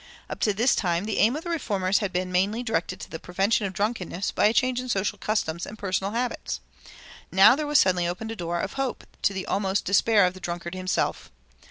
Up 0.31 0.39
to 0.39 0.51
this 0.51 0.73
time 0.73 1.05
the 1.05 1.19
aim 1.19 1.35
of 1.35 1.43
the 1.43 1.51
reformers 1.51 1.99
had 1.99 2.11
been 2.11 2.31
mainly 2.31 2.63
directed 2.63 2.99
to 3.01 3.09
the 3.11 3.19
prevention 3.19 3.67
of 3.67 3.73
drunkenness 3.73 4.31
by 4.31 4.47
a 4.47 4.51
change 4.51 4.79
in 4.79 4.89
social 4.89 5.19
customs 5.19 5.63
and 5.63 5.77
personal 5.77 6.13
habits. 6.13 6.59
Now 7.31 7.55
there 7.55 7.67
was 7.67 7.77
suddenly 7.77 8.07
opened 8.07 8.31
a 8.31 8.35
door 8.35 8.59
of 8.61 8.73
hope 8.73 9.05
to 9.21 9.31
the 9.31 9.45
almost 9.45 9.85
despair 9.85 10.25
of 10.25 10.33
the 10.33 10.39
drunkard 10.39 10.73
himself. 10.73 11.29